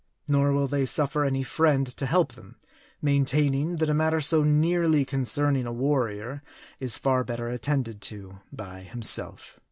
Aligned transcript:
Nor 0.27 0.51
will 0.51 0.65
they 0.65 0.87
suffer 0.87 1.23
any 1.23 1.43
friend 1.43 1.85
to 1.85 2.07
help 2.07 2.33
them; 2.33 2.55
main 3.03 3.23
taining, 3.23 3.77
that 3.77 3.87
a 3.91 3.93
matter 3.93 4.19
so 4.19 4.41
nearly 4.41 5.05
concerning 5.05 5.67
a 5.67 5.71
warrior 5.71 6.41
is 6.79 6.97
far 6.97 7.23
better 7.23 7.49
attended 7.49 8.01
to 8.01 8.39
by 8.51 8.79
himself. 8.79 9.59